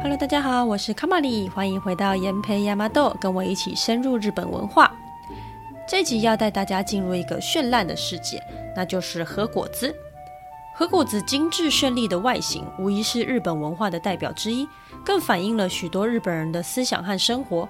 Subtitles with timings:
[0.00, 4.92] Hello，大家好，我是卡玛里，欢迎回到研培亚麻豆，跟我一起深入日本文化。
[5.86, 8.42] 这集要带大家进入一个绚烂的世界，
[8.74, 9.94] 那就是和果子。
[10.74, 14.66] 和果子精致绚丽的外形，无疑是日本文化的代表之一，
[15.04, 17.68] 更反映了许多日本人的思想和生活。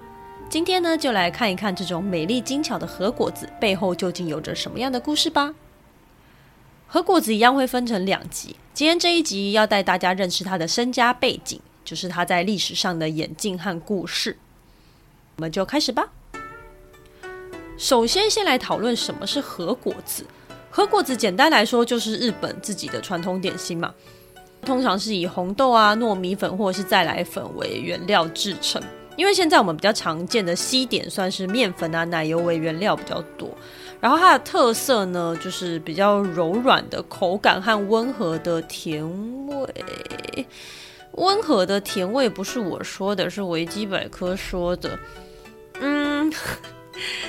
[0.48, 5.54] 今天呢，就来看一看这种美丽精巧的和果子背后究竟有着什么样的故事吧。
[6.86, 14.38] 和果子一样会分成两集，今天这一集要带大家认识他的身家背景，就是他在历史上的演进和故事。
[15.36, 16.08] 我们就开始吧。
[17.76, 20.24] 首先，先来讨论什么是和果子。
[20.70, 23.92] 和果子简单来说就是日本自己的传统点心嘛，
[24.62, 28.82] 通常是以红豆啊、糯米粉或者是再来粉为原料制成。
[29.18, 33.50] 因为现在我们比较常见的西点算是面粉啊、奶油为原料比较多。
[34.02, 39.00] 然后它的特色呢，就是比较柔软的口感和温和的甜
[39.46, 40.46] 味。
[41.12, 44.98] 温和的甜味不是我说的，是维基百科说的。
[45.80, 46.32] 嗯。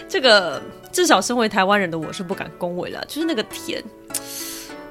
[0.09, 0.61] 这个
[0.91, 3.81] 至少身为台湾人的我是不敢恭维了，就是那个甜。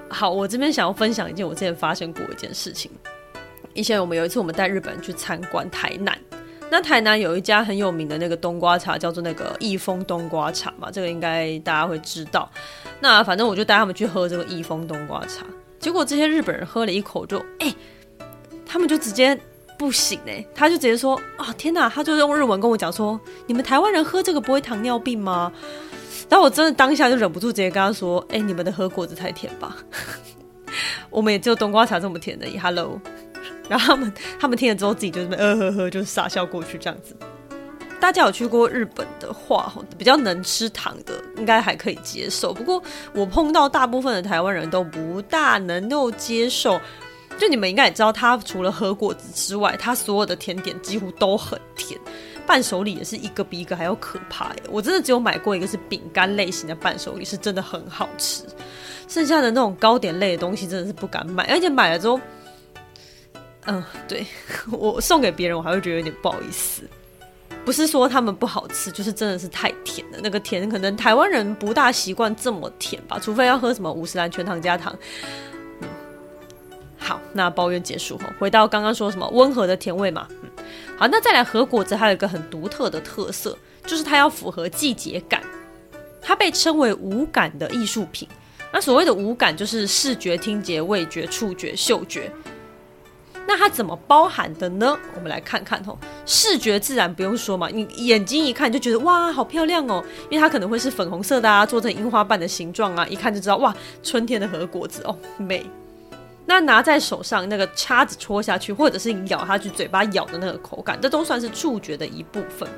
[0.09, 2.91] 好，我这边想要分享一件我之前发生过一件事情。
[3.75, 6.17] 以前我们有一次我们带日本人去参观台南，
[6.73, 12.51] 那台南有一家很有名的那个冬瓜茶，叫做那个益丰冬瓜茶嘛，这个应该大家会知道。
[12.99, 15.45] 那反正我就带他们去喝这个益丰冬瓜茶，
[15.79, 17.75] 结果这些日本人喝了一口就，哎，
[18.65, 19.39] 他们就直接。
[19.79, 25.51] 不行哎、欸，他就直接说啊、哦、天哪，他就用日文跟我讲说，你们台湾人喝这个不会糖尿病吗？
[26.29, 29.77] 然后我真的当下就忍不住直接跟他说，哎、欸，你们的喝果子太甜吧，
[31.11, 32.47] 我们也只有冬瓜茶这么甜的。
[32.61, 33.01] Hello，
[33.73, 37.17] 然后他们他们听了之后自己就是呃呵呵，就傻笑过去这样子。
[37.99, 42.83] 大家有去过日本的话，比较能吃糖的应该还可以接受，不过
[43.15, 46.79] 我碰到大部分的台湾人都不大能够接受。
[47.39, 51.99] 就你们应该也知道，它除了喝果子之外，它所有的甜点几乎都很甜，
[52.47, 54.63] 伴手礼也是一个比一个还要可怕耶。
[54.69, 58.45] 我真的只有买过一个是饼干类型的伴手礼，是真的很好吃。
[59.09, 62.21] 剩下的那种糕点类的东西真的是不敢买，而且买了之后，
[63.67, 64.27] 嗯，对，
[64.73, 66.83] 我送给别人，我还会觉得有点不好意思。
[67.65, 70.19] 不是说他们不好吃，就是真的是太甜了。
[70.21, 74.93] 那个甜可能台湾人不大习惯这么甜吧，除非要喝什么五十岚全糖加糖。
[76.99, 80.27] 好，那抱怨结束后，回到刚刚说什么温和的甜味嘛。
[80.43, 80.51] 嗯，
[80.97, 83.57] 好，那再来和果子还有一个很独特的特色，
[83.87, 85.41] 就是它要符合季节感。
[86.21, 88.29] 它被称为无感的艺术品。
[88.73, 92.31] 那所谓的无感就是视觉、听觉、味觉、触觉、嗅觉。
[93.47, 94.99] 那它怎么包含的呢？
[95.15, 95.99] 我们来看看吼。
[96.25, 105.67] 视觉自然不用说嘛，你眼睛一看就觉得哇，好漂亮哦，因为它可能会是粉红色的啊，做成樱花瓣的形状啊，一看就知道哇，春天的和果子哦，美。
[106.45, 112.69] 那拿在手上，那个叉子戳下去，或者是咬下去，嘴巴咬的那个口感，这都算是触觉的一部分。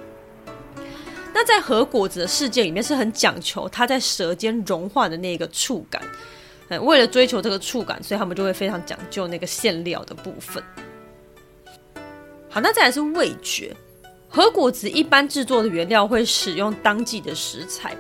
[1.33, 6.01] 那在和果子的世界里面，是很讲求它在舌尖融化的那个触感。
[6.69, 10.63] 嗯，为了追求这个触感，所以他们就会非常讲究那个馅料的部分。
[12.49, 13.75] 好，那再来是味觉。
[14.29, 17.97] 和果子一般制作的原料会使用当季的食材，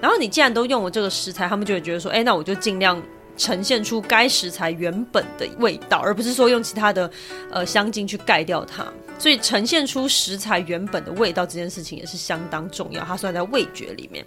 [0.00, 3.02] 然后你既然都用了这个食材，他们就会觉得说，哎，那我就尽量。
[3.34, 7.10] 呈现出该食材原本的味道，而不是说用其他的
[7.50, 8.86] 呃香精去盖掉它。
[9.18, 14.24] 所以呈现出食材原本的味道这件事情也是相当重要，它算在味觉里面。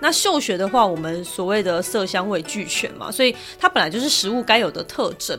[0.00, 5.38] 那嗅觉的话，我们所谓的色香味俱全嘛，所以它本来就是食物该有的特征。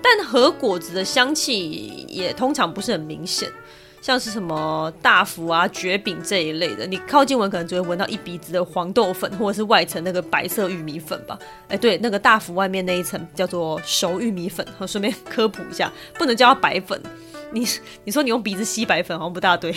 [0.00, 3.50] 但和果子的香气也通常不是很明显。
[4.00, 11.36] 像是什么大福啊、蕨饼这一类的，你靠近闻可能只会闻到一鼻子的黄豆粉，或者是外层那个白色玉米粉吧。
[11.66, 14.64] 哎，对，那个大福外面那一层叫做熟玉米粉。
[14.78, 16.98] 好，顺便科普一下，不能叫它白粉。
[17.50, 17.66] 你
[18.04, 19.74] 你说你用鼻子吸白粉，好像不大对。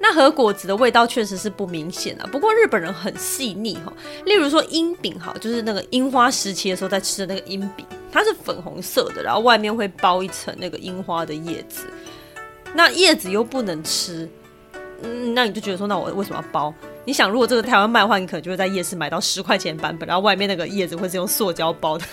[0.00, 3.92] 那和果子的味道确实是不明显啊，不过日本人很细腻哈。
[4.24, 11.86] 例如说樱饼哈，就是那个樱花时期的时候在吃的那个樱饼，它是粉红色的，然后外面会包一层那个樱花的叶子。
[12.74, 14.28] 那叶子又不能吃，
[15.02, 16.74] 嗯，那你就觉得说，那我为什么要包？
[17.04, 22.04] 你想，如果这个台湾卖的话，你可能就会在夜市买到十块钱版本，然后外面那个叶子会是用塑胶包的。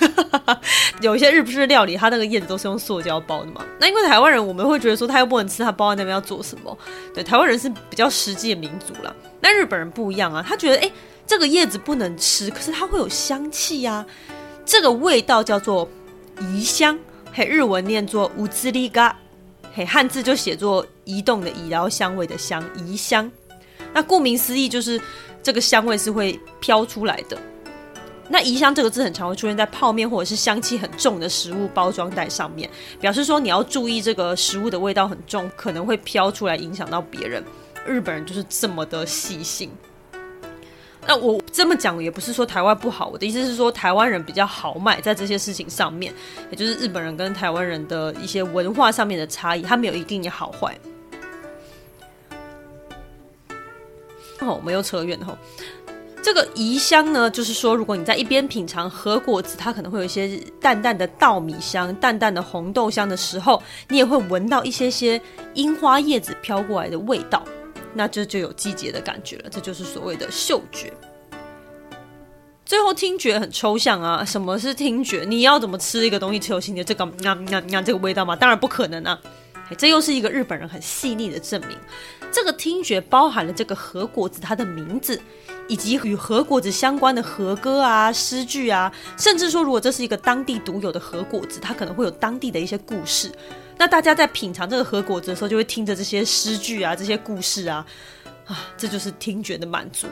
[1.02, 3.66] 有一些日式料理，它那个叶子都是用塑胶包的嘛。
[3.80, 6.78] 那因为台湾人，我们会觉得说，他又不能吃，他包在那边要做什么？
[7.14, 9.14] 对，台湾人是比较实际的民族啦。
[9.42, 10.92] 那日本人不一样啊，他觉得，哎，
[11.28, 14.06] 这个叶子不能吃，可是它会有香气呀、啊。
[14.64, 15.90] 这个味道叫做
[16.40, 16.98] 移香，
[17.34, 19.16] 嘿，日文念作乌兹里嘎，
[19.74, 23.32] 嘿，汉字就写作移动的移，然后香味的香，移香。
[23.94, 25.00] 那顾名思义，就是
[25.42, 27.38] 这个香味是会飘出来的。
[28.28, 32.70] 那移香这个字很常会出现在泡面或者是香气很重的食物包装袋上面，
[33.00, 37.44] 表示说你要注意这个食物的味道很重，可能会飘出来影响到别人。
[37.86, 39.70] 日本人就是这么的细心。
[41.08, 46.12] 那我这么讲也不是说台湾不好，我的意思是说台湾人比较豪迈在这些事情上面，
[46.50, 50.76] 也就是日本人跟台湾人的一些文化上面的差异，他没有一定的好坏。
[54.42, 55.38] 哦，我们又扯远了。
[56.22, 65.22] 这个宜香呢，就是说，如果你在一边品尝和果子，它可能会有一些淡淡的稻米香、淡淡的红豆香的时候，你也会闻到一些些
[65.54, 67.44] 樱花叶子飘过来的味道。
[67.94, 70.92] 那这就有季节的感觉了，这就是所谓的嗅觉。
[72.66, 75.24] 最后听觉很抽象啊，什么是听觉？
[75.28, 76.84] 你要怎么吃一个东西，吃有听觉？
[76.84, 78.36] 这个啊啊啊，这个味道吗？
[78.36, 79.22] 当然不可能啊！
[79.78, 81.78] 这又是一个日本人很细腻的证明。
[82.32, 85.20] 这个听觉包含了这个和果子它的名字，
[85.68, 93.32] 以及与和果子相关的和歌啊、诗句啊，甚至说，如果这是一个当地独有的和果子，它可能会有当地的一些故事。
[93.78, 97.86] 那大家在品尝这个和果子的时候，就会听着这些诗句啊、这些故事啊，
[98.46, 100.08] 啊，这就是听觉的满足。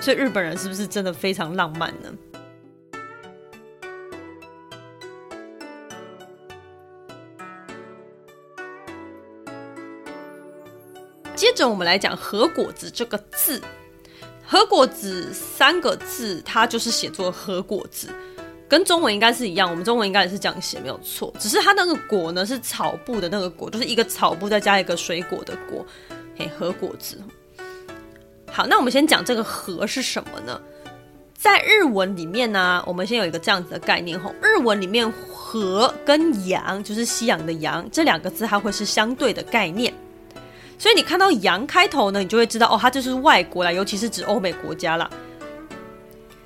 [0.00, 2.10] 所以日本人是不是真的非常浪漫呢？
[11.38, 13.62] 接着我们来讲和果子这个字，
[14.44, 18.08] 和果子三个字，它就是写作和果子。
[18.68, 21.32] 跟中文应该是一样，我们中文应该也是这样写，没有错。
[21.38, 25.86] 只是它那个果呢，是草部的那个果，就是一个草部再加一个水果的果，
[26.36, 27.16] 嘿，和菓子。
[28.50, 30.60] 好，那我们先讲这个和是什么呢？
[31.34, 39.94] 在日文里面呢、我们先有一个这样子的概念吼，日文里面和跟洋，就是西洋的洋，这两个字它会是相对的概念。
[40.78, 45.10] 所以你看到洋开头呢，你就会知道哦，它就是外国啦，尤其是指欧美国家啦。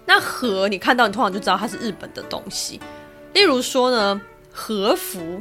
[0.06, 2.80] 那和你看到，你通常就知道它是日本的东西。
[3.34, 4.20] 例如说呢，
[4.50, 5.40] 和服，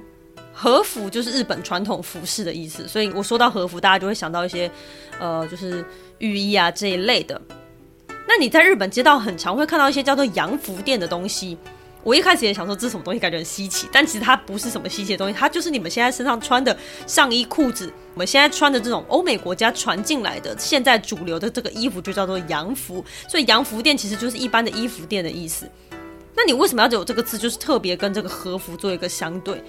[0.53, 2.87] 和服就是日本传统服饰的意思。
[2.87, 4.69] 所以我说到和服，大家就会想到一些，
[5.19, 5.83] 呃，就是
[6.19, 7.41] 浴衣啊这一类的。
[8.27, 11.57] 那你在日本街道很常会看到一些叫做洋服店的东西。
[12.03, 16.75] 我一开始也想说这是什么东西，感觉很稀奇，但其实它不是什么稀奇的东西，它就是你们现在身上穿的
[17.05, 17.93] 上衣、裤子。
[18.13, 25.69] 我们现在穿的这种欧美国家传进来的，现在主流的这个衣服就叫做洋服，所以洋服店其实就是一般的衣服店的意思。
[26.35, 29.63] 那你为什么要有这个字，就是特别跟这个和服做一个相对？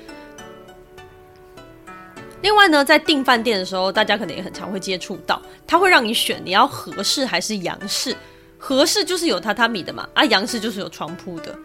[2.41, 8.17] 另外呢，在订饭店的时候，大家可能也很常会接触到，它会让你选你要和式还是洋式，
[8.59, 11.57] 和式就是有榻榻米的嘛，啊，洋式就是有床铺的。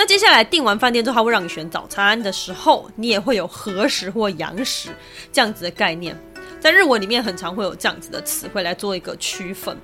[0.00, 4.90] 那接下来订完饭店之后，他会让你选早餐的时候，你也会有和食或羊食
[5.32, 6.16] 这样子的概念，
[6.60, 9.76] 在日文里面很常会有这样子的词汇来做一个区分。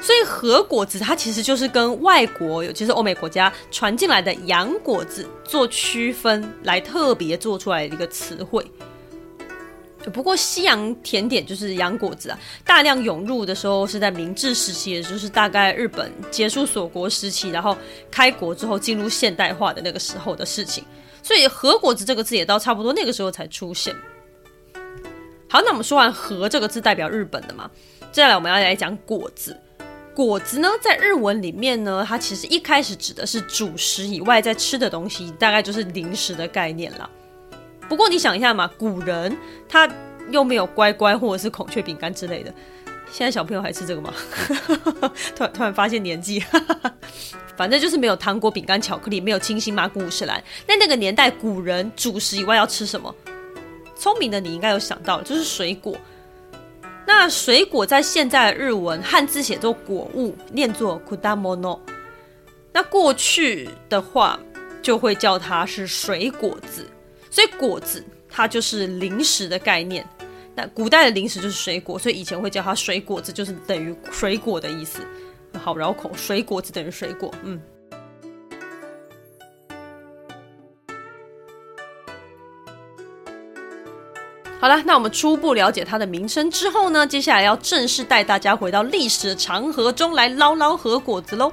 [0.00, 8.68] 所以和果子它其实就是跟外国，尤其是欧美国家传进来的洋果子做区分，来特别做出来的一个词汇。
[10.12, 17.76] 不过西洋甜点就是洋果子啊，大量涌入的时候是在明治时期，也就是大概日本结束锁国时期，然后
[18.10, 20.84] 开国之后进入现代化的那个时候的事情。
[21.22, 23.94] 所以和果子这个字也到差不多那个时候才出现。
[25.48, 27.68] 好，那我们说完和这个字代表日本的嘛，
[28.12, 29.56] 接下来我们要来讲果子。
[30.14, 37.10] 果子呢，在日文里面呢，它其实一开始指的是主食以外在吃的东西，大概就是零食的概念了。
[37.88, 39.36] 不过你想一下嘛，古人
[39.68, 39.88] 他
[40.30, 42.52] 又没有乖乖或者是孔雀饼干之类的，
[43.12, 44.12] 现在小朋友还吃这个吗？
[45.36, 46.42] 突然突然发现年纪，
[47.56, 50.42] 反正就是没有糖果、饼干、巧克力，没有清新麻古五十岚。
[50.66, 53.14] 那那个年代，古人主食以外要吃什么？
[53.96, 55.96] 聪明的你应该有想到，就是水果。
[57.06, 61.78] 那水果在现在的日文汉字写作果物，念作 kudamono。
[62.72, 64.38] 那过去的话
[64.82, 66.84] 就会叫它是水果子。
[67.36, 70.08] 所以果子它就是零食的概念，
[70.54, 75.06] 那古代的零食就是水果，所以以前会叫它水果子，就是等于水果的意思。
[75.62, 77.60] 好绕口，水果子等于水果，嗯。
[84.58, 91.52] 好了，那我们初步了解它的名称之后呢，接下来要正式带大家回到历史的长河中来捞捞和果子喽。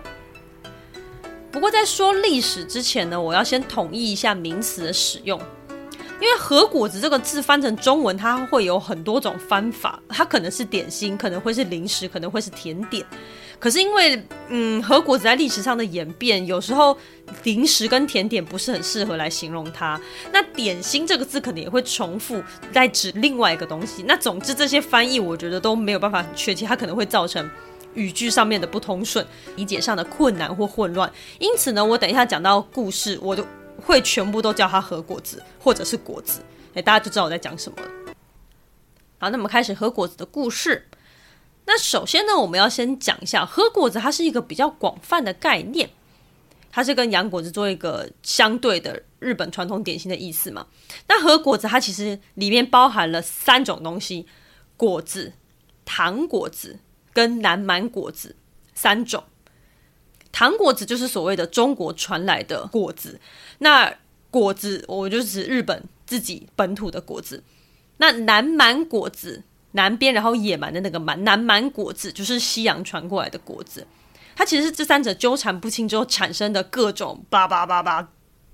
[1.52, 5.38] 不过在说历史之前呢，我要先统一一下名词的使用。
[6.24, 13.06] 因为和果子这个字翻成中文，它会有很多种翻法，它可能是点心，可能会是零食，可能会是甜点。
[13.60, 16.98] 可是因为，嗯，和果子在历史上的演变，有时候
[17.44, 20.00] 零食跟甜点不是很适合来形容它。
[20.32, 24.02] 那点心这个字可能也会重复在指另外一个东西。
[24.08, 27.50] 那总之这些翻译，我觉得都没有办法很确切，它可能会造成
[27.96, 29.26] 语句上面的不通顺，
[29.58, 31.12] 理解上的困难或混乱。
[31.40, 33.46] 因此呢，我等一下讲到故事，我就
[33.86, 36.42] 会全部都叫它和果子或者是果子，
[36.74, 38.16] 哎，大家就知道我在讲什么了。
[39.20, 40.88] 好，那么开始和果子的故事。
[41.66, 45.90] 那首先呢，我们要先讲一下和果子，它是一个比较广泛的概念，
[46.72, 50.68] 它是跟洋果子做一个相对的日本传统点心的意思嘛。
[51.08, 54.28] 那和果子它其实里面包含了三种东西：
[54.76, 55.34] 果子、
[55.86, 56.80] 糖果子
[57.14, 58.36] 跟南蛮果子
[58.74, 59.24] 三种。
[60.34, 63.22] 糖果子就是所谓的中国传来的果子，
[63.60, 63.96] 那
[64.30, 67.42] 果子我就指日本自己本土的果子。
[67.96, 69.44] 那南蛮果子。
[69.76, 73.88] 南边，然后野蛮的那个蛮，南蛮果子就是西洋传过来的果子，
[74.36, 78.08] 它其实是这三者纠缠不清之后产生的各种叭叭叭叭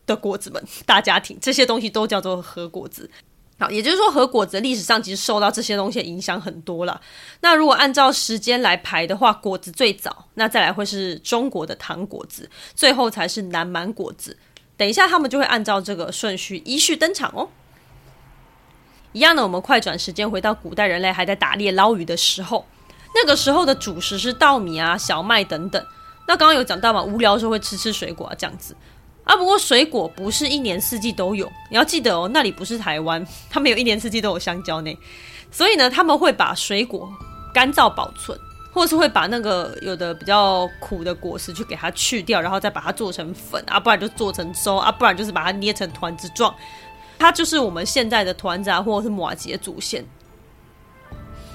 [0.06, 3.12] 的果子们，大家庭这些东西都叫做和果子。
[3.60, 7.02] 好，也就是说和果子历史上其实受到这些东西的影响很多了。
[7.42, 14.38] 那如果按照时间来排的话，果子最早，那再来会是中国的糖果子，最后才是南蛮果子。
[14.78, 17.50] 等一下他们就会按照这个顺序依序登场哦。
[19.12, 22.66] 一样的，我们快转时间回到古代人类还在打猎捞鱼的时候，
[23.14, 25.86] 那个时候的主食是稻米啊、小麦等等。
[26.28, 28.74] 那刚刚有讲到嘛，无聊的时候会吃吃水果啊，这样子
[29.30, 29.38] 啊。
[29.38, 34.98] 不过水果不是一年四季都有，你要记得哦，那里不是台湾， 他们有一年四季都有香蕉呢。
[35.52, 37.10] 所以呢，他们会把水果
[37.54, 38.38] 干燥保存，
[38.74, 46.54] 或是会把那个有的比较苦的果实去给它去掉，然后再把它做成粉啊，不然就做成粥啊，不然就是把它捏成团子状。
[47.18, 50.06] 它就是我们现在的团子啊，或者是麻糬祖先。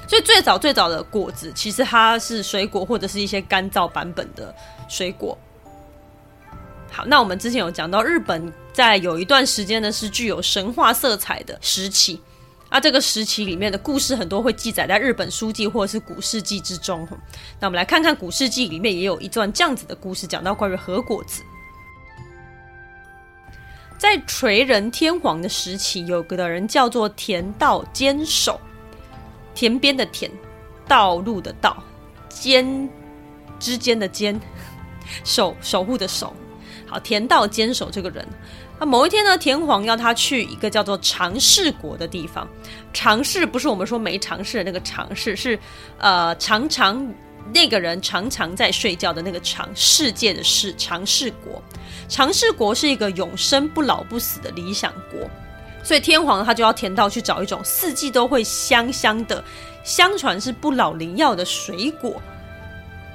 [0.06, 4.54] 所以最早最早的果子，其实它是水果或者是一些干燥版本的
[4.88, 5.38] 水果。
[6.94, 12.20] 好，那我们之前有讲到，日本在有一段时间呢是具有神话色彩的时期。
[12.68, 17.06] 啊，这个时期里面的故事很多会记载在日本书纪或者是古世纪之中。
[17.58, 21.42] 那我们来看看古世纪里面也有一段这样子的故事，讲到关于和果子。
[23.98, 28.60] 在垂仁天皇的时期，有个的人叫做田道坚守，
[29.52, 30.30] 田边的田，
[30.86, 31.82] 道路的道，
[32.28, 32.88] 间
[33.58, 34.40] 之间的间，
[35.24, 36.34] 守守护的守。
[36.94, 38.24] 好，田道坚守这个人，
[38.78, 42.46] 那某一天呢，天皇要他去一个叫做长世国的地方。
[42.92, 45.58] 长世不是我们说没尝试的那个尝试，是
[45.98, 47.12] 呃常常。
[47.52, 51.62] 那个人常常在睡觉的那个长世界的世长世国，
[52.08, 55.28] 长世国是一个永生不老不死的理想国，
[55.82, 59.44] 所以天皇他就要田道去找一种四季都会香香的，
[59.84, 62.18] 相传是不老灵药的水果，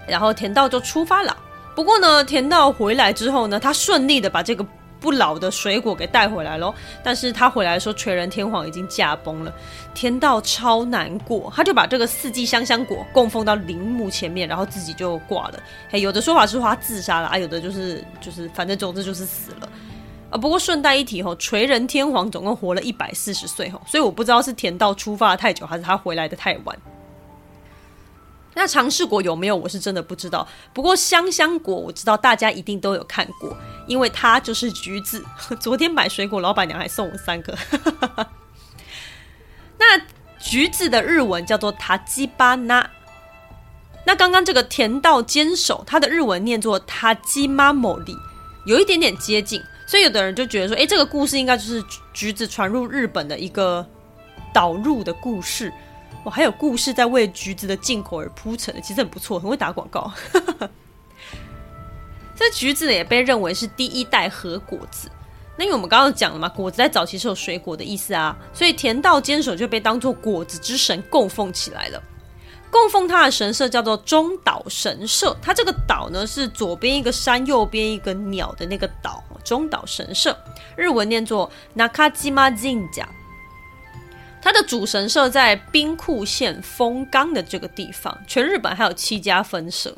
[0.08, 1.36] 然后田道就出发了。
[1.80, 4.66] 不过呢，田道回来之后呢，他顺利的把这个。
[5.02, 9.54] 不老的水果给带回来喽，但是他回来的时候，垂仁天皇已经驾崩了，
[9.94, 15.54] 田道超难过，他就把这个四季香香果供奉到陵墓前面，然后自己就挂了。
[15.90, 19.70] 嘿，有的说法是说他自杀了啊，有的就是就是反正总之就是死了
[20.32, 20.38] 啊。
[20.38, 26.78] 不过顺带一提吼，垂仁天皇总共活了一百四十岁吼，所以我不知道是田道出发的太久，还是他回来的太晚。
[28.60, 29.56] 那尝试过有没有？
[29.56, 30.46] 我是真的不知道。
[30.74, 33.56] 不过香香果我知道，大家一定都有看过，
[33.88, 35.24] 因为它就是橘子。
[35.62, 37.58] 昨天买水果，老板娘还送我三个。
[39.80, 40.02] 那
[40.42, 42.90] 橘子的日文叫做塔吉巴纳。
[44.06, 48.14] 那刚刚这个田道坚守，它的日文念作塔吉马莫里，
[48.66, 49.64] 有一点点接近。
[49.88, 51.82] 所以有的人就觉得说，哎，这个故事应该就是
[52.14, 53.88] 橘子传入日本的一个
[54.54, 55.72] 导入的故事。
[56.24, 60.12] 我还有故事在为橘子的进口而铺陈的，其实很不错，很会打广告。
[62.36, 65.10] 这橘子也被认为是第一代核果子。
[65.58, 72.02] 那因为我们刚刚讲了嘛，果子在早期是有水果的意思啊，所以田道坚守就被当作果子之神供奉起来了。
[72.72, 79.24] 供奉他的神社叫做中岛神社，它这个岛呢是左边一个山，右边一个鸟的那个岛。
[79.44, 80.38] 中岛神社
[80.76, 83.06] 日文念作 Nakajima Jinja。
[84.42, 89.96] 它的主神社在兵库县丰冈的这个地方，全日本还有七家分社。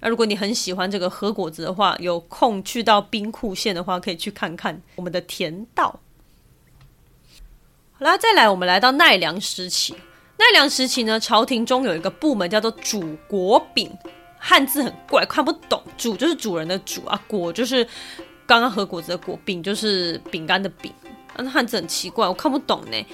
[0.00, 6.00] 那如果你很喜欢这个和果子的话，有空去到兵库县的话，可以去看看我们的田道。
[7.92, 9.94] 好啦，再来，我们来到奈良时期。
[10.38, 13.96] 奈良时期呢，朝廷中有一个部门叫做主果饼，
[14.38, 15.80] 汉字很怪，看不懂。
[15.96, 17.86] 主就是主人的主啊，果就是
[18.44, 20.92] 刚刚和果子的果，饼就是饼干的饼。
[21.36, 23.06] 那汉字很奇怪，我看不懂呢。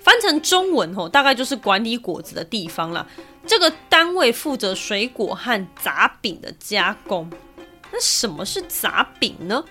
[0.00, 3.06] 翻成中文吼，大概就是管理果子的地方啦。
[3.46, 7.30] 这个单位负责水果和杂饼的加工。
[7.92, 9.64] 那什么是杂饼呢？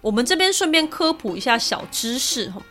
[0.00, 2.62] 我们这边顺便科普一下小知识吼，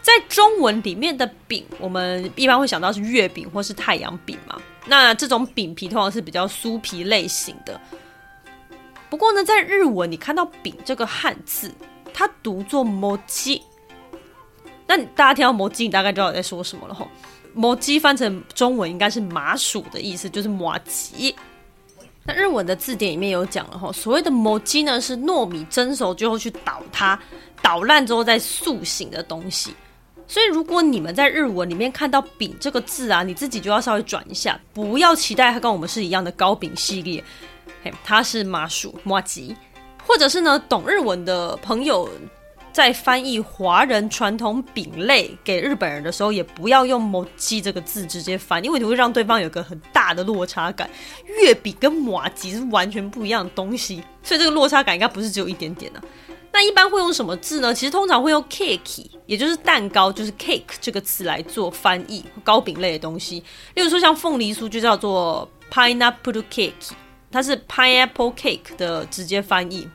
[0.00, 4.60] 在中文里面的饼，我们一般会想到是月饼或是太阳饼嘛。
[4.86, 7.80] 那这种饼皮通常是比较酥皮类型的。
[9.10, 11.72] 不过呢，在日文你看到“饼”这个汉字，
[12.14, 13.60] 它读作 “mochi”。
[14.86, 17.08] 那大家听到 “mochi”，你大概知道我在说什么了吼。
[17.56, 21.34] “mochi” 翻成中文应该是麻薯的意思，就是麻糬。
[22.24, 27.18] 那日文的字典里面有讲了吼，所谓的 “mochi” 呢，是糯米蒸熟之后去捣它，
[27.62, 29.74] 捣烂之后再塑形的东西。
[30.28, 37.22] 所以如果你们在日文里面看到“饼”这个字啊，你自己就要稍微转一下，不要期待它跟我们是一样的糕饼系列。
[37.82, 39.56] 嘿，它是麻薯麻吉，
[40.04, 42.08] 或者是呢，懂日文的朋友。
[42.76, 50.86] 在翻译华人传统饼类给日本人的时候，也不要用 “mochi” 这个字直接翻，因为你会让对方有个很大的落差感。
[51.40, 56.02] 月饼跟麻糬是完全不一样的东西，所以这个落差感应该不是只有一点点的。
[56.52, 57.72] 那一般会用什么字呢？
[57.72, 63.42] 其实通常会用 “cake”，也就是蛋糕，就是 “cake” 这个词来做翻译糕饼类的东西。
[63.72, 66.90] 例如说像凤梨酥就叫做 “pineapple cake”，
[67.32, 69.88] 它是 “pineapple cake” 的直接翻译。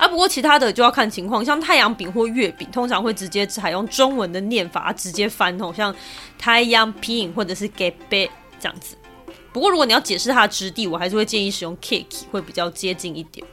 [0.00, 5.94] 啊，不过其他的就要看情况，像太阳饼或月饼，通常会直接采用中文的念法，直接翻哦，像
[6.38, 8.96] 太阳饼或者是 gape 这样子。
[9.52, 13.46] 不过如果你要解释它的质地，我还是会建议使用 cake，会比较接近一点。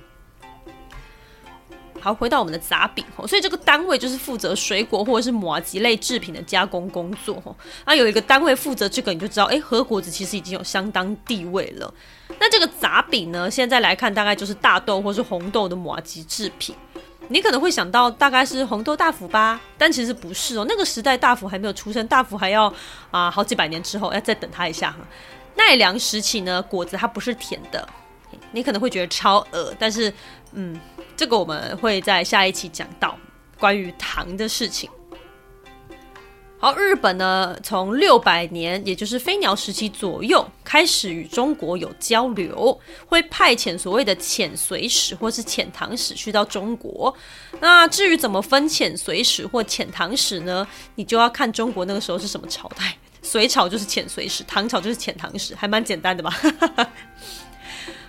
[1.99, 7.55] 好，回到我们的杂饼哦，所以这个单位就是负责水果或者是马吉类制品的加工工作哦。
[7.85, 11.93] 那有一个单位负责这个，你就知道，哎，和果子其实已经有相当地位了。
[12.39, 16.75] 那这个杂饼呢，现在来看大概就是大豆或是红豆的马吉制品。
[17.29, 20.65] 你可能会想到大概是红豆大福吧，但其实不是哦。
[20.69, 22.73] 那个时代大福还没有出生，大福还要
[23.11, 24.99] 啊好几百年之后要再等它一下哈。
[25.55, 27.85] 奈良时期呢，果子它不是甜的，
[28.51, 30.13] 你可能会觉得超恶，但是
[30.57, 30.77] 嗯。
[31.15, 33.17] 这个我们会在下一期讲到
[33.57, 34.87] 关于糖的事情。
[36.59, 47.15] 好，日本呢，从六百年，也就是飞鸟时期左右，开始与中国有交流，会派遣所谓的遣隋使或是遣唐使去到中国。
[47.59, 50.67] 那至于怎么分遣隋使或遣唐使呢？
[50.95, 52.95] 你就要看中国那个时候是什么朝代。
[53.21, 56.31] 隋朝就是遣隋使，唐朝就是遣唐使，还蛮简单的吧？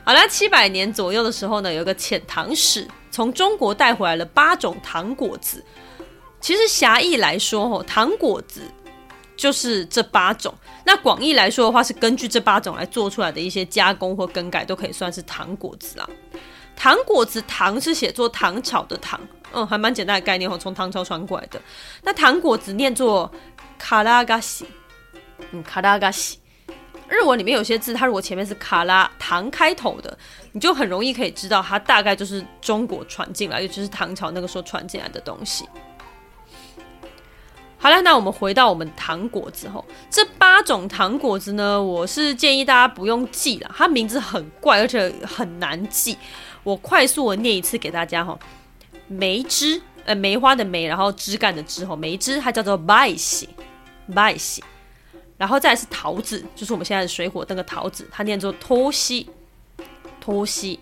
[0.08, 5.62] 好了，七百年左右的时候呢，有一个遣唐使从中国带回来了八种糖果子。
[6.40, 8.62] 其实狭义来说，哦，糖果子
[9.36, 10.54] 就是这八种。
[10.86, 16.08] 那广义来说的话，是根据这八种来做出来的一些加工或更改，都可以算是糖果子啊。
[16.74, 19.20] 糖果子“糖”是写作唐朝的“糖”，
[19.52, 21.60] 嗯，还蛮简单的概念哦，从唐朝传过来的。
[22.00, 23.30] 那糖果子念作
[23.76, 24.64] 卡拉嘎西，
[25.50, 26.38] 嗯，卡拉嘎西。
[27.08, 30.16] 日文里面有些字，它如果前面是卡拉唐开头的，
[30.52, 35.66] 你就很容易可以知道它大概就是中国传进来，尤其是唐朝那个时候传进来的东西。
[37.80, 46.18] 好了，那我们回到我们糖果子后，这八种糖果子呢，我是建议大家不用记了，它名字很怪，而且很难记。
[46.64, 48.36] 我快速的念一次给大家哈，
[49.06, 53.48] 梅枝，呃，梅花的梅，然后枝干的枝，哈，梅枝它叫做梅西，
[54.06, 54.62] 梅西。
[55.38, 59.30] 然后再是桃子，就是我们现在的水果那个桃子，它念作托西，
[60.20, 60.78] 托西。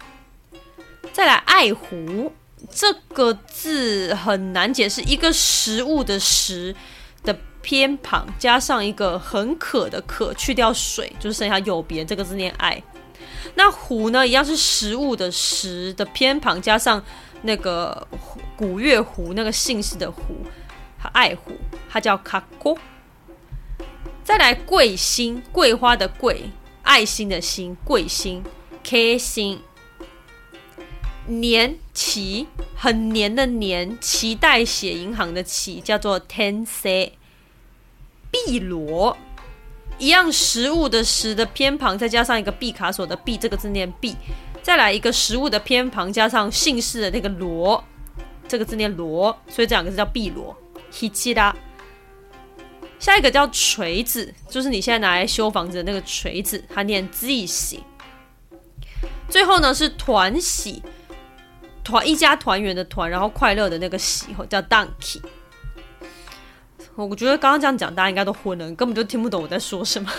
[1.12, 2.32] 再来爱湖
[2.70, 6.74] 这个字很难解释，一个食物的食
[7.22, 12.82] 的偏旁加上一个很渴的渴，去掉水就是剩下右边这个字念爱。
[13.54, 17.02] 那湖呢，一样是食物的食的偏旁加上
[17.42, 18.06] 那个
[18.56, 20.22] 古月湖那个姓氏的胡，
[20.98, 21.52] 它爱湖，
[21.88, 22.76] 它叫卡锅。
[24.26, 26.50] 再来桂心，桂花的桂，
[26.82, 28.42] 爱心的心，桂心
[28.82, 29.60] ，K 心。
[31.28, 37.12] 年期很黏的黏，脐带血银行的脐叫做 ten c。
[38.32, 39.16] 碧螺
[39.96, 44.16] 一样食物的食的偏旁，再加上一个毕卡索的毕，这个字念毕。
[44.60, 47.82] 再来一个食物的偏旁，加上姓氏的那个罗，
[48.48, 50.56] 这个字念罗，所以这两个字叫碧螺。
[50.90, 51.54] 希奇拉。
[52.98, 57.85] 下一个叫锤子，就是你现在拿来修房子的那个锤子，它念 z 喜。
[59.28, 60.82] 最后呢是团喜，
[61.85, 65.20] 团一家团圆的团，然后快乐的那个喜，叫 donkey。
[66.94, 70.11] 我觉得刚刚这样讲，大家应该都昏了，根本就听不懂我在说什么，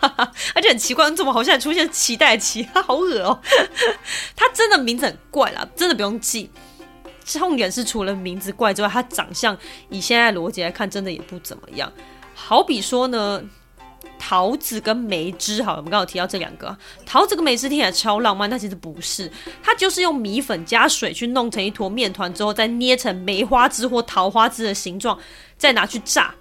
[0.54, 3.40] 而且很奇怪，你怎么好像出现脐带脐， 好恶哦！
[4.36, 6.50] 它真的名字很怪啦，真的不用记。
[7.24, 9.56] 重点是除了名字怪之外，它长相
[9.88, 11.90] 以现在逻辑来看，真的也不怎么样。
[12.38, 13.42] 好比说呢，
[14.18, 19.30] 桃子跟梅枝，好了，我们刚刚提到这两个，桃子跟梅枝听起来超浪漫，但其实不是，
[19.62, 25.18] 它就是用米粉加水去弄成一坨面团之后，再捏成梅花枝或桃花枝的形状，
[25.56, 26.32] 再拿去炸。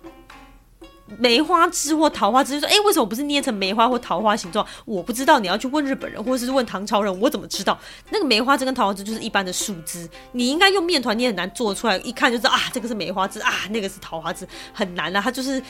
[1.20, 4.66] 梅花枝或桃花枝，就说哎，为什么不是捏成梅花或桃花形状？
[4.86, 7.78] 我不知道，你要去问日本人，或者是问唐朝人，我怎么知道？
[8.10, 15.62] 那个梅花枝跟桃花枝就是一般的树枝，你应该用面团，你很难做出来，一看就知道啊，这个是梅花枝啊，那个是桃花枝，很难啊，它就是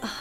[0.00, 0.12] 啊。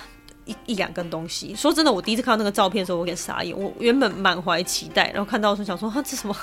[0.47, 3.53] 一一两根东西，说真的，我第一次看到那个照片的时候，我有点傻眼。
[3.53, 6.33] 我原本满怀期待，然后看到的时候想说，哈，这什么？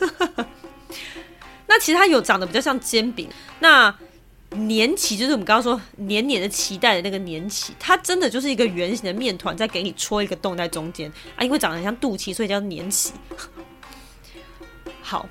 [1.66, 3.26] 那其实它有长得比较像煎饼。
[3.60, 3.90] 那
[4.54, 13.12] 年起就是我们刚刚说黏黏的脐带的那个年起，它真的就是一个圆形的面团，在给你戳一个洞在中间啊，因为长得很像肚脐，所以叫年起。
[15.02, 15.28] 好，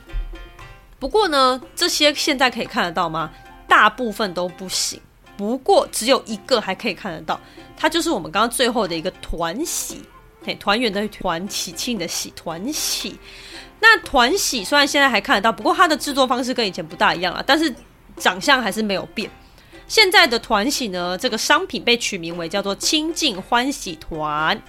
[0.99, 3.31] 不过呢，这些现在可以看得到吗？
[3.67, 5.01] 大部分都不行。
[5.35, 7.39] 不过只有一个还可以看得到，
[7.75, 10.03] 它就是我们刚刚最后的一个团喜，
[10.45, 13.17] 嘿，团圆的团，喜庆的喜，团喜。
[13.79, 17.73] 那团喜虽然现在还看得到，不过它的制作方式跟以前不大一样了，但是
[18.17, 19.29] 长相还是没有变。
[19.87, 24.61] 现在的团喜呢，这个商品被取名为叫做清净欢喜团。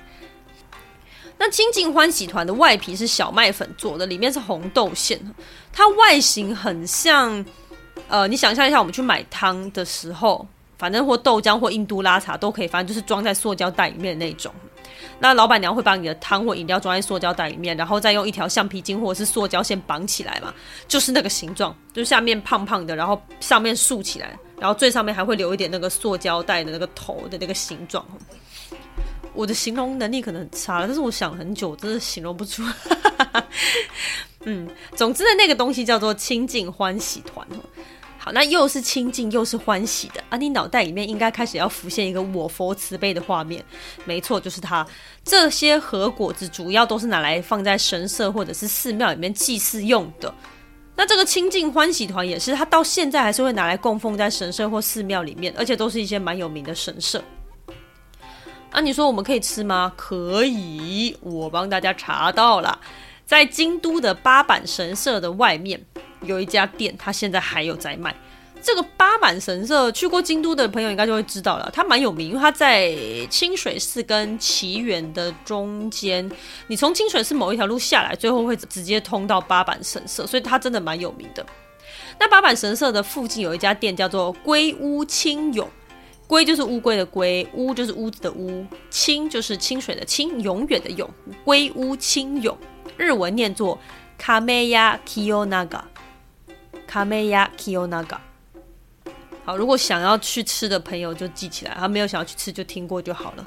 [1.38, 5.18] 那清净欢喜团的外皮是小麦粉做的，里面是红豆馅，
[5.72, 7.44] 它外形很像，
[8.09, 10.46] 呃，你想象一下，我们去买汤的时候。
[10.76, 14.52] 反正或豆浆或印度拉茶都可以，反正就是装在塑胶袋里面的那种。
[15.18, 20.52] 那老板娘会把你的汤或饮料装在塑胶袋里面，然后再用一条橡皮筋或者是塑胶线绑起来嘛，
[20.88, 28.04] 就是那个形状，就是下面胖胖的，然后上面竖起来，然后最上面还会留一点那个塑胶袋的那个头的那个形状。
[29.33, 32.62] 我的形容能力可能很差，但是我想很久，真的形容不出。
[34.44, 37.44] 嗯，总之的那个东西叫做清净欢喜团。
[38.24, 40.38] 好，那又是清净又是欢喜的啊！
[40.38, 43.62] 你脑袋里面应该开始要浮现一个我佛慈悲的画面，
[44.06, 44.87] 没错，就是它。
[45.22, 50.34] 这些和果子主要都是拿来放在神社或者是寺庙里面祭祀用的。
[50.96, 57.22] 那这个清净欢喜团也是，它到现在还是会拿来供奉在神社或寺庙里面，而且都是一些蛮有名的神社。
[58.70, 59.92] 啊，你说我们可以吃吗？
[59.96, 62.80] 可以，我帮大家查到了，
[63.26, 65.84] 在京都的八坂神社的外面。
[66.26, 68.14] 有一家店，它现在还有在卖。
[68.62, 72.96] 这个八坂神社，去过京都的朋友应该就会知道了，它蛮有名，因为它在
[73.28, 76.26] 清水寺跟祇园的中间。
[76.68, 81.44] 你从清水寺某一条路下来，最后会直接通到八坂神社，所以它真的蛮有名的。
[82.18, 85.68] 那八坂神社的附近有一家店，叫做龟屋清永。
[86.26, 91.06] 龟就是乌龟的龟，屋就是屋子的屋，清就是清水的清，永远的永。
[91.44, 92.56] 龟屋清永，
[92.96, 93.78] 日文念作
[94.16, 95.82] 卡梅亚 Kiyonaga。
[96.86, 98.18] 卡梅亚 Kiyonaga，
[99.44, 103.44] 好，如果想要去吃的朋友就记起来，他没有想要去吃就听过就好了。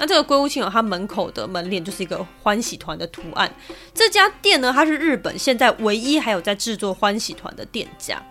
[0.00, 3.52] 那这个龟屋清永，它门口的门脸就是一个欢喜团的图案。
[3.92, 8.22] 这家店呢，它是日本现在唯一还有在制作欢喜团的店家。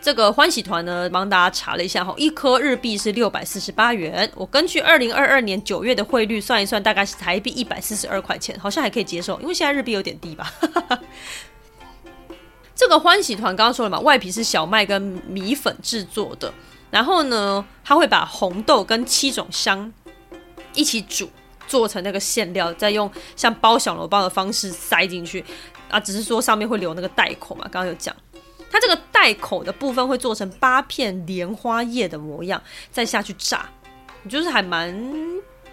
[0.00, 4.30] 这个欢喜团呢，帮大家查了一下哈，一颗日币是六百四十八元。
[4.34, 10.50] 我根据二零二二年九月的汇率算一算，大概是台币一百四十二块钱，好像还可以接受，因为现在日币有点低吧。
[12.78, 16.54] 这个欢喜团刚刚说了嘛，外皮是小麦跟米粉制作的，
[16.92, 19.92] 然后呢，他会把红豆跟七种香
[20.74, 21.28] 一起煮，
[21.66, 25.44] 做成那个馅料，再用像包小笼包的方式塞进去
[25.90, 27.62] 啊，只是说上面会留那个袋口嘛。
[27.64, 28.14] 刚刚有讲，
[28.70, 32.62] 它这个袋口的部分会做成八片莲花叶的模样，
[32.92, 33.68] 再下去炸，
[34.30, 34.96] 就是还蛮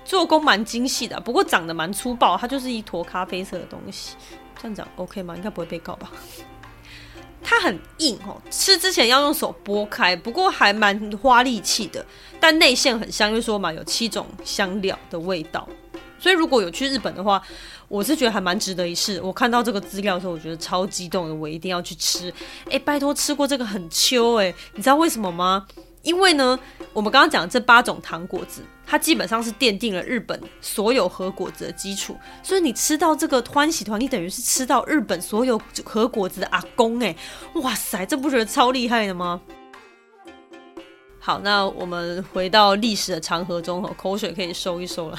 [0.03, 4.15] 做工蛮精细的，不过长得蛮粗暴，它就是一坨咖啡色的东西，
[4.59, 5.35] 这样讲 OK 吗？
[5.35, 6.11] 应该不会被告吧？
[7.47, 12.03] 它很硬哦，吃之前要用手剥开，不过还蛮花力气的。
[12.39, 15.67] 但内馅很香，因为说嘛有七种香料的味道，
[16.19, 17.41] 所以如果有去日本的话，
[17.87, 19.21] 我是觉得还蛮值得一试。
[19.21, 22.33] 我看到这个资料的时候，我觉得超激动的，我一定要去吃。
[22.69, 25.67] 哎，拜托，吃过这个很秋哎，你知道为什么吗？
[26.05, 26.57] 因为呢，
[26.93, 32.15] 我们刚刚讲这八种糖果子，它基本上是奠定了日本所有和果子的基础。
[32.41, 37.13] 所以你吃到这个欢喜团，你等于是吃到日本所有和果子的阿公哎！
[37.55, 39.41] 哇塞，这不觉得超厉害的吗？
[41.19, 45.17] 好，那我们回到历史的长河中，口水可以收一收了。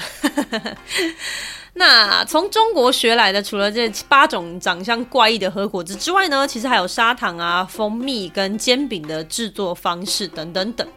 [1.77, 10.87] 那从中国学来的，除了这八种长相怪异的核果子之外呢，其实还有砂糖啊、蜂蜜跟煎饼的制作方式等等等。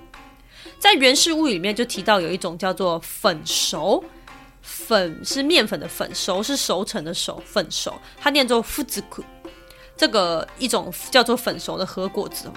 [0.78, 4.02] 在《源氏物语》里面就提到有一种叫做粉熟，
[4.62, 9.22] 粉是面粉的粉，熟是熟成的熟，粉熟，它念作富子库，
[9.98, 12.50] 这个一种叫做粉熟的核果子。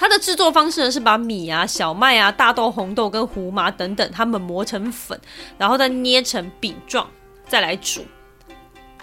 [0.00, 5.20] 它的制作方式呢，是把米啊、小麦啊、大豆、红豆跟胡麻等等，它们磨成粉，
[5.58, 7.06] 然后再捏成饼状，
[7.46, 8.02] 再来煮。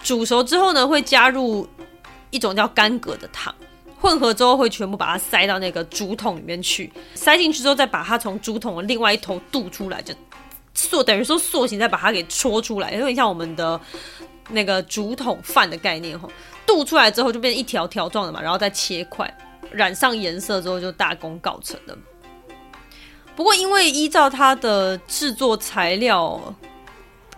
[0.02, 1.68] 煮熟之后呢，会加入
[2.30, 3.54] 一种叫干葛的糖，
[4.00, 10.12] 混合之后会全部把它塞到那个竹筒里面去，塞进去之后再把它从竹筒的另外一头渡出来，就
[10.74, 13.80] 塑等于说塑形，再把它给戳出来，有点像我们的
[14.50, 16.28] 那个竹筒饭的概念哈。
[16.66, 19.32] 渡出来之后就变成一条条状的嘛，然后再切块，
[19.70, 21.96] 染上颜色之后就大功告成了。
[23.36, 26.54] 不过因为依照它的制作材料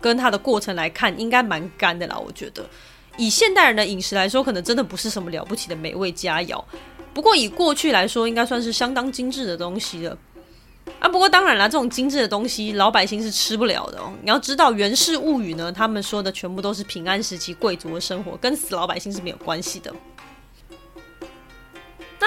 [0.01, 2.65] 跟它的过程来看，应该蛮干的啦，我觉得。
[3.17, 6.63] 以现代人的饮食来说，可能真的不是什么了不起的美味佳肴。
[7.13, 10.17] 不过以过去来说，应该算是相当精致的东西了。
[11.01, 14.11] 啊，不过当然啦，这种精致的东西，老百姓是吃不了的哦。
[14.23, 19.93] 你要知道，《源氏物语》呢，他们说的全部都是平安时期贵族的生活，跟死老百姓是没有关系的。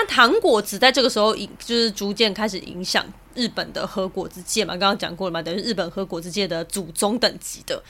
[0.05, 4.73] 糖果子在这个时候影，就是逐渐开始影响日本的和果子界嘛。
[4.73, 7.81] 刚刚讲过了嘛，等于日本和果子界的祖宗等级的。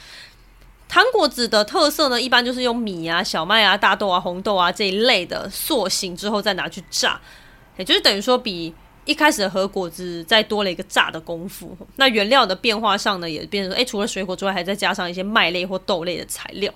[0.90, 7.20] 糖果子的特色呢，一般就是用米啊、小麦啊、大豆啊、红豆啊这一类的塑形之后再拿去炸，
[7.78, 8.74] 也就是等于说比
[9.06, 11.76] 一开始的和果子再多了一个炸的功夫。
[11.96, 16.72] 那原料的变化上呢，也变成说，哎，除了水果之外，还再加上一些麦类或豆类的材料。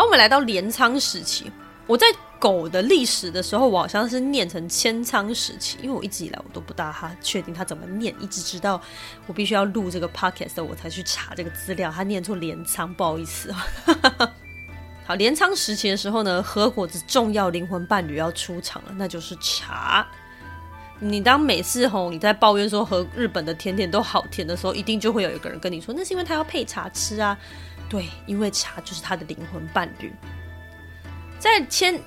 [0.00, 1.52] 好，我们来到镰仓时期，
[1.86, 2.06] 我在。
[2.38, 8.80] 狗的历史的时候，我好像是念成千仓时期，因为我一直以来我都不大哈确定它怎么念，一直直到
[9.26, 13.66] 我必须要录这个 podcast，我才去查这个资料，它念错镰仓，不好意思啊。
[15.04, 20.08] 好，镰仓时期的时候呢，和果子重要灵魂伴侣要出场了，那就是茶。
[21.00, 27.36] 你当每次吼你在抱怨说和日本的甜点都好甜的时候，一定就会有一个人跟你说，那是因为他要配茶吃啊。
[27.88, 30.12] 对，因为茶就是他的灵魂伴侣，
[31.38, 32.00] 在千。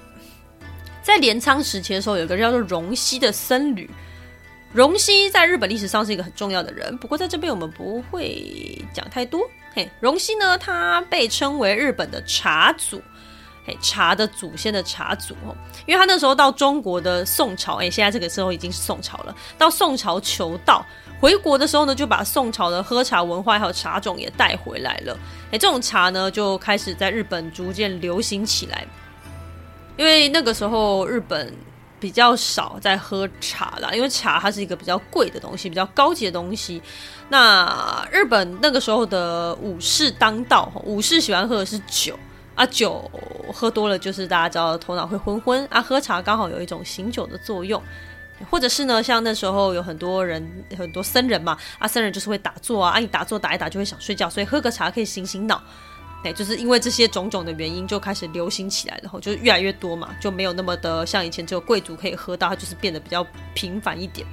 [1.02, 3.90] 在镰仓时期的时候，有一个叫做荣西的僧侣。
[4.72, 9.42] 荣西在日本历史上是一个很重要的人，不过在这边我们不会讲太多。
[9.74, 13.02] 嘿，荣西呢，他被称为日本的茶祖，
[13.66, 19.34] 嘿，茶的祖先的茶祖哦，因为他那时候到中国的宋朝，哎，现在这个时候已经是宋朝了。
[19.58, 20.86] 到宋朝求道，
[21.20, 25.18] 回国的时候呢，就把宋朝的喝茶文化还有茶种也带回来了。
[25.52, 28.86] 哎，这种茶呢，就开始在日本逐渐流行起来。
[29.96, 31.54] 因为那个时候日本
[32.00, 36.82] 比较少在喝茶啦，因为茶它是一个比较贵的东西，比较高级的东西。
[37.30, 42.20] 那日本那个时候的武士当道，武士喜欢喝的是酒
[42.56, 43.10] 啊，酒
[43.54, 47.82] 喝多了就是大家知道头脑会昏昏啊，喝茶刚好有一种醒酒的作用，
[48.50, 50.46] 或者是呢，像那时候有很多人
[50.78, 55.62] 很多僧人嘛，啊僧人就是会打坐啊，啊你打坐打一打就会想睡觉，所以喝个茶可以醒醒脑。
[56.24, 64.26] 哎，就是因为这些种种的原因，就开始流行起来，然后就越来越多嘛，就没有那么的像以前只有贵族可以喝到，它就是变得比较频繁一点。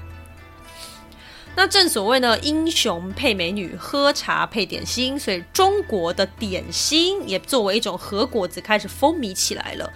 [1.56, 9.92] 那正所谓呢，英雄配美女，喝茶配点心，所以中国的点心也作为一种和果子开始风靡起来了。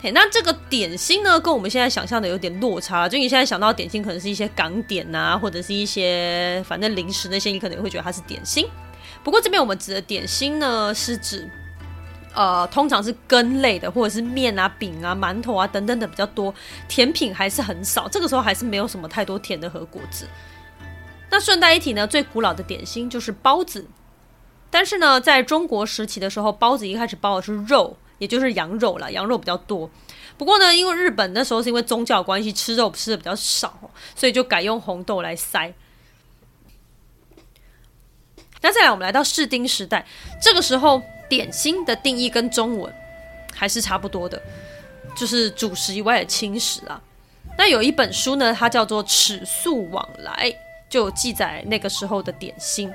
[0.00, 8.66] 嘿，那这个点心呢，跟我们现在想象的有点落差，就你现在想到点心，可能是一些港点啊，或者是一些反正零食那些，你可能会觉得它是点心。
[9.22, 11.48] 不过这边我们指的点心呢，是指，
[12.36, 16.54] 呃，通常是根类的，或者是面啊、饼啊、馒头啊等等的比较多，
[16.86, 18.06] 甜品还是很少。
[18.06, 20.28] 这个时候还是没有什么太多甜的和果子。
[21.30, 23.86] 那顺带一提呢，最古老的点心就是包子。
[24.70, 29.90] 但是呢，在中国时期的时候，包子一开始包的是肉，也就是羊肉啦，羊肉比较多。
[30.36, 35.72] 不过呢，因为日本那时候是因为宗教关系，吃肉吃的比较少，所以就改用红豆来塞。
[38.60, 40.06] 那再来，我们来到室町时代，
[40.42, 42.92] 这个时候点心的定义跟中文
[43.52, 44.40] 还是差不多的，
[45.16, 47.00] 就是主食以外的轻食啊。
[47.56, 50.50] 那有一本书呢，它叫做《尺素往来》，
[50.88, 52.92] 就记载那个时候的点心。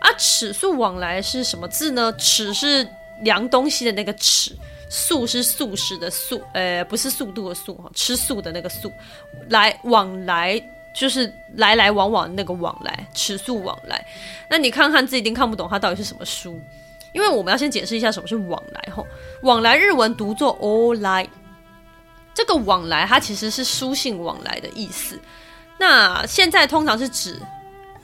[0.00, 2.12] 啊，尺素往来是什么字呢？
[2.18, 2.86] 尺是
[3.22, 4.56] 量东西的那个尺，
[4.90, 8.92] 素是素食的素，呃，不是速度的速，哈吃素的那个素，
[9.48, 10.62] 来往来。
[10.98, 14.02] 就是来来往往那个往来，尺素往来。
[14.48, 16.58] 那你看汉字一定看不懂它到底是什么书，
[17.16, 19.04] 因为我们要先解释一下什么是往来吼。
[19.42, 21.26] 往来日文读作 “o 来”，
[22.32, 25.18] 这个往来它其实是书信往来的意思。
[25.78, 27.40] 那现在通常是指。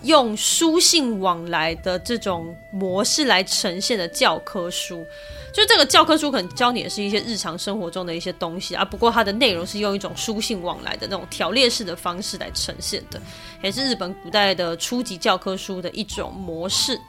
[0.02, 5.06] 用书信往来的这种模式来呈现的教科书，
[5.54, 13.22] 就这个教科书可能教你的是一些日常生活中的一些东西啊，不过它的内容是用一种书信往来的那种条列式的方式来呈现的，
[13.62, 17.00] 也是日本古代的初级教科书的一种模式。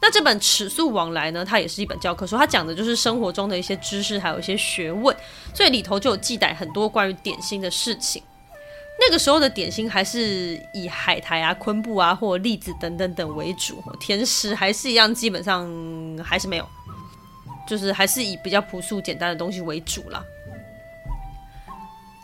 [0.00, 5.14] 那这本尺素往来呢，它也是一本教科书，它讲的就是生活中的一些知识，还有一些学问，
[5.52, 8.22] 所以里头就有记载很多关于点心的事情。
[9.00, 15.68] 那个时候的点心还是以海苔啊、昆布啊或栗子等等等为主，甜食还是一样，基本上
[16.24, 16.68] 还是没有。
[17.66, 20.24] 就是还是以比较朴素简单的东西为主啦。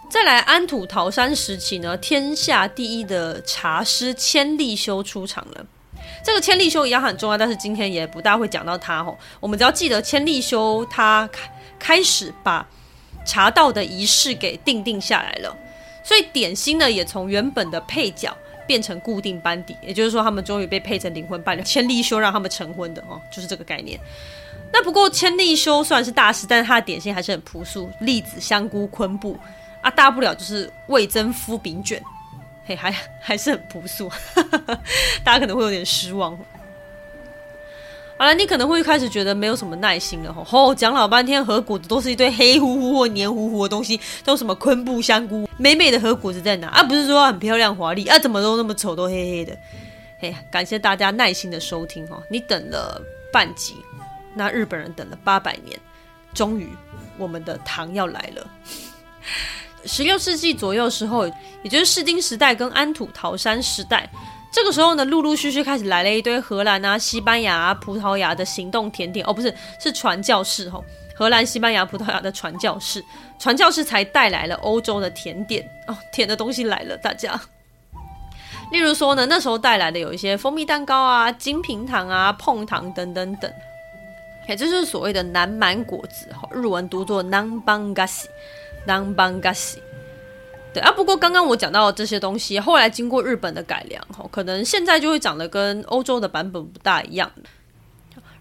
[0.08, 5.66] 再来安土桃山时期呢，天下第一的茶师千利休出场了。
[6.22, 9.16] 这个千利休一样很重要，但是今天也不大会讲到他哦。
[9.40, 12.66] 我们只要记得千利休他开开始把
[13.26, 15.56] 茶道的仪式给定定下来了，
[16.02, 18.34] 所以点心呢也从原本的配角
[18.66, 21.62] 变成固定班底，也就是说他们终于被配成灵魂伴侣。
[21.62, 23.98] 千利休让他们成婚的哦，就是这个概念。
[24.72, 29.38] 那不过千利休虽然是大师，但是他的点心还是很朴素，栗子、香菇、昆布
[29.80, 32.02] 啊，大不了就是味增敷饼卷。
[32.66, 34.10] 嘿，还还是很朴素，
[35.22, 36.38] 大家可能会有点失望。
[38.16, 46.68] 好了，你可能会开始觉得没有什么耐心了吼，吼讲老半天，和果子都是一堆黑乎乎或黏糊糊的东西，都什么昆布、香菇，美美的和果子在哪？
[46.68, 49.58] 啊，不是说很漂亮华丽啊，怎么都那么丑，都黑黑的。
[50.20, 53.74] 嘿，感谢大家耐心的收听哈，你等了半集，
[54.32, 55.76] 那日本人等了八百年，
[56.32, 56.68] 终于
[57.18, 58.46] 我们的糖要来了。
[59.86, 61.26] 十六世纪左右的时候，
[61.62, 64.08] 也就是室町时代跟安土桃山时代，
[64.50, 73.04] 这个时候呢，陆陆续续开始来了一堆荷兰啊、西班牙啊、葡萄牙的行动甜点哦，不是，是传教士吼，荷兰、西班牙、葡萄牙的传教士，
[73.38, 77.38] 传教士才带来了欧洲的甜点哦，甜的东西来了，大家。
[78.72, 83.52] 例如说呢，那时候带来的有一些蜂蜜蛋糕啊、金平糖啊、碰糖等等等，
[84.48, 88.24] 也就是所谓的南蛮果子，日文读作 Nanbangasi。
[88.86, 89.82] 当邦嘎西，
[90.72, 90.92] 对啊。
[90.92, 97.30] 不过刚刚我讲到的这些东西，后来经过日本的改良，吼，可能现在就会长得跟欧洲的版本不大一样。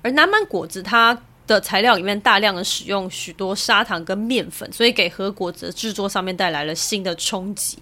[0.02, 7.80] 而南蛮果子，它的材料里面大量的使用许多砂糖跟面粉，所以给和果子的制作上面带来了新的冲击。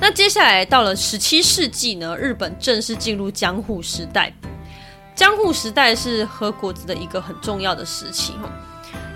[0.00, 4.32] 那接下来到了十七世纪呢，日本正式进入江户时代。
[5.14, 8.32] 江户时代是和果子的一个很重要的时期，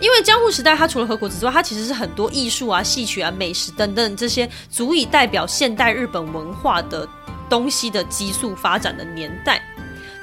[0.01, 7.09] 因为江户时代，它除了和果子之外，它其实是很多艺术啊、戏曲啊、美食等等这些足以代表现代日本文化的
[7.49, 9.61] 东西的急速发展的年代。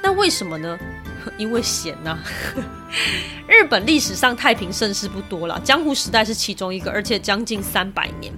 [0.02, 0.78] 那为什么呢？
[1.36, 2.16] 因为闲呐、
[3.48, 8.32] 日本历史上太平盛世不多了，江户时代是其中一个，而且将近三百年。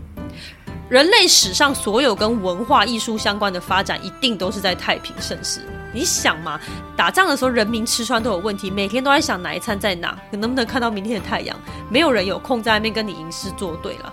[0.89, 5.61] 人类史上所有跟文化艺术相关的发展，一定都是在太平盛世。
[5.93, 6.61] 你想嘛，
[6.97, 11.59] 打仗的时候人民吃穿都有问题，每天都在想哪一餐在哪，能不能看到明天的太阳？
[11.91, 14.13] 没有人有空在那边跟你吟诗作对了。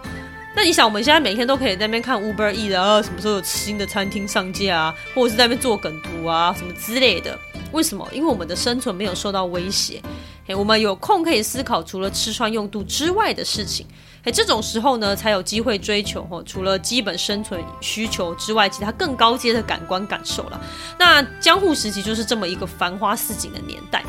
[0.56, 7.38] 那你想，我们现在每天都可以在那边看 Uber E 的啊，什么时候有新的餐厅上架啊，或者是在那边做梗图啊，什么之类的？
[7.74, 8.08] 为什么？
[8.14, 10.02] 因为我们的生存没有受到威胁，
[10.58, 13.86] 我们有空可以思考除了吃穿用度之外的事情。
[14.26, 20.60] 哎，这种时候呢，才有机会追求吼，除了基本生存需求之外，其他更高阶的感官感受了。
[20.98, 24.04] 那江户时期就是这么一个繁花似锦的年代，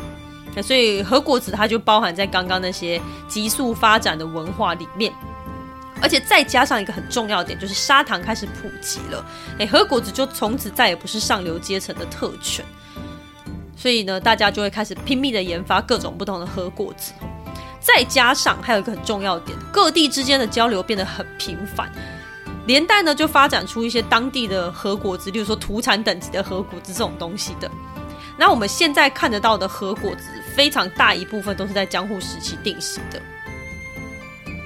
[0.63, 5.13] 所以和果子它就包含在刚刚那些急速发展的文化里面，
[6.01, 9.23] 而且再加上一个很重要点，就是砂糖开始普及了，
[9.59, 12.65] 哎，和果子就从此再也不是上流阶层的特权，
[13.75, 17.13] 所以呢，大家就会开始拼命的研发各种不同的和果子。
[17.79, 21.91] 再加上还有一个很重要的点，各地之间的交流变得很频繁，
[22.65, 27.69] 连带呢就发展出一些当地的和果子，例如说土产等级的和果子这种东西的。
[28.37, 30.23] 那我们现在看得到的和果子，
[30.55, 33.21] 非常大一部分都是在江户时期定型的。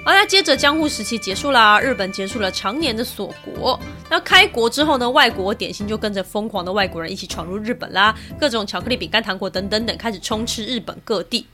[0.04, 3.80] 好，那接着江户时期结束啦，日本结束了常年的锁国。
[4.10, 11.46] 那开国之后呢，外国点心就跟着疯狂的外国人一起闯入日本啦，各种巧克力、饼干、糖果等等等开始充斥日本各地。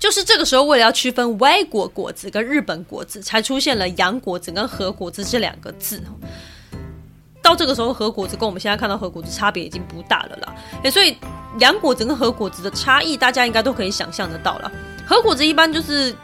[0.00, 6.02] 就是这个时候，为了要区分外国果子跟日本果子，才出现了洋果子跟和果子这两个字。
[7.42, 10.54] 到这个时候，和果子跟我们现在看到和果子差别已经不大了啦。
[10.84, 11.16] 诶，所以
[11.58, 14.72] 洋果子跟和果子的差异，大家应该都可以想象得到了。
[15.06, 16.14] 和果子一般就是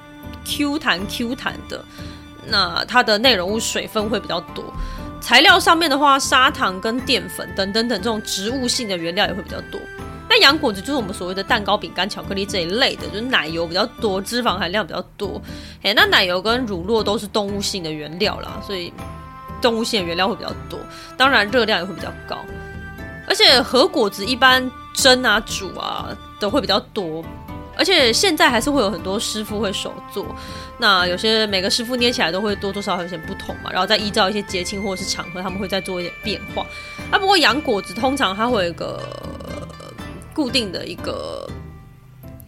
[0.46, 1.84] Q 弹 Q 弹的，
[2.46, 4.64] 那它的内容物水分会比较多。
[5.20, 9.78] 材料上面的话，砂糖跟淀粉等等等这种植物性的原料也会比较多。
[10.28, 15.40] 那洋果子就是我们所谓的蛋糕、饼干、巧克力这一类的，就是奶油比较多，脂肪含量比较多。
[15.82, 18.92] 哎，那奶油跟乳酪都是动物性的原料啦，所以
[19.62, 20.78] 动物性的原料会比较多，
[21.16, 22.38] 当然热量也会比较高。
[23.28, 26.08] 而且和果子一般蒸啊、煮啊
[26.40, 27.24] 都会比较多，
[27.76, 30.26] 而且现在还是会有很多师傅会手做。
[30.78, 36.66] 那有些每个师傅捏起来都会多多少少有些不同嘛，然后再依照一些节庆或者是场合，他们会再做一点变化。
[37.10, 39.00] 啊，不过洋果子通常它会有一个。
[40.36, 41.48] 固定的一个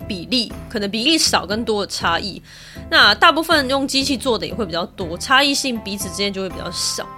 [0.06, 2.42] 比例，可能比例少跟多的差异。
[2.90, 7.08] 那大部分用机器做的也会比较多，差异性彼此之间就会比较少。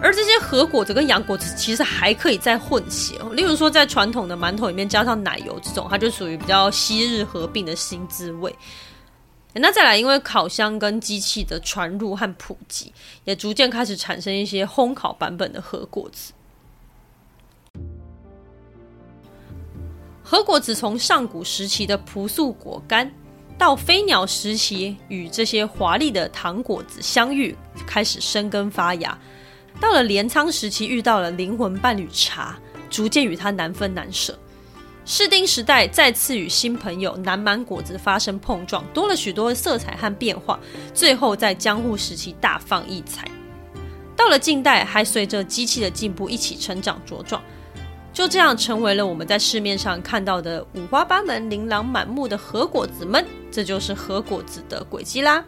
[0.00, 8.54] 而这些核果子跟洋果子其实还可以再混血，例如说在传统的馒头里面加上奶油这种，它就属于比较昔日合并的新滋味。
[9.54, 12.92] 那再来，因为烤箱跟机器的传入和普及，
[13.24, 16.32] 也逐渐开始产生一些烘烤版本的核果子。
[20.30, 23.10] 和果子从上古时期的朴素果干，
[23.56, 27.56] 到飞鸟时期与这些华丽的糖果子相遇，
[27.86, 29.18] 开始生根发芽。
[29.80, 32.58] 到了镰仓时期，遇到了灵魂伴侣茶，
[32.90, 34.38] 逐渐与它难分难舍。
[35.06, 40.60] 士丁时代再次与新朋友南蛮果子发生碰撞，多了许多色彩和变化。
[40.92, 43.26] 最后在江户时期大放异彩。
[44.14, 47.42] 到了近代，还随着机器的进步一起成长茁壮，
[48.18, 53.24] 就这样成为了我们在市面上看到的五花八门、琳琅满目的核果子们。
[53.48, 55.44] 这就是核果子的轨迹啦。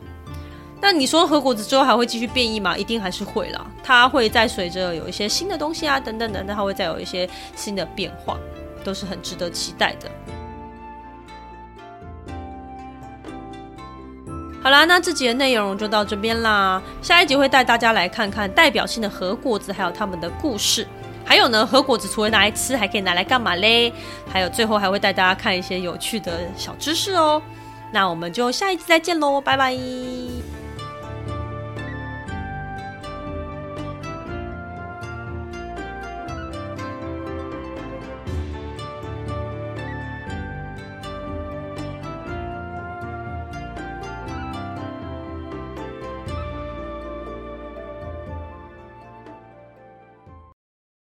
[0.81, 2.79] 那你说核果子之后还会继续变异吗？
[2.79, 8.39] 一定还是会啦，它会再随着有一些新的东西啊，等等等等，它会再有一些新的变化，
[8.85, 10.09] 都是很值得期待的。
[14.62, 16.81] 好啦，那这集的内容就到这边啦。
[17.03, 20.87] 下一集会带大家来看看代表性的核果子，还有他们的故事。
[21.25, 23.93] 还有呢，和果子除了拿来吃，还可以拿来干嘛嘞？
[24.33, 27.41] 还有最后还会带大家看一些有趣的小知识哦。
[27.93, 29.77] 那我们就下一次再见喽，拜拜。